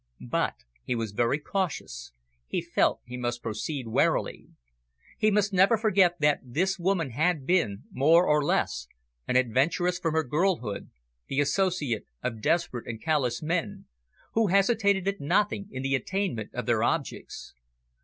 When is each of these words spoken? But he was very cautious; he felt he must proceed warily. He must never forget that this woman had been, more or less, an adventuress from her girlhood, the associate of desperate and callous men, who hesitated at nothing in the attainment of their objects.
But 0.31 0.55
he 0.83 0.95
was 0.95 1.11
very 1.11 1.37
cautious; 1.37 2.11
he 2.47 2.59
felt 2.59 3.01
he 3.05 3.17
must 3.17 3.43
proceed 3.43 3.87
warily. 3.87 4.47
He 5.15 5.29
must 5.29 5.53
never 5.53 5.77
forget 5.77 6.19
that 6.19 6.39
this 6.43 6.79
woman 6.79 7.11
had 7.11 7.45
been, 7.45 7.83
more 7.91 8.25
or 8.25 8.43
less, 8.43 8.87
an 9.27 9.37
adventuress 9.37 9.99
from 9.99 10.15
her 10.15 10.23
girlhood, 10.23 10.89
the 11.27 11.39
associate 11.39 12.05
of 12.23 12.41
desperate 12.41 12.87
and 12.87 12.99
callous 12.99 13.43
men, 13.43 13.85
who 14.33 14.47
hesitated 14.47 15.07
at 15.07 15.21
nothing 15.21 15.67
in 15.69 15.83
the 15.83 15.93
attainment 15.93 16.49
of 16.55 16.65
their 16.65 16.81
objects. 16.81 17.53